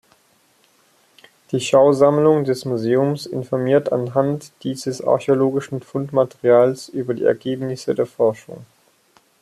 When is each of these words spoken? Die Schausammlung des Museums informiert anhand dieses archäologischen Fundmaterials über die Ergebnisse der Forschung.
Die 1.51 1.59
Schausammlung 1.59 2.43
des 2.43 2.65
Museums 2.65 3.27
informiert 3.27 3.91
anhand 3.91 4.51
dieses 4.63 4.99
archäologischen 5.03 5.83
Fundmaterials 5.83 6.89
über 6.89 7.13
die 7.13 7.21
Ergebnisse 7.25 7.93
der 7.93 8.07
Forschung. 8.07 8.65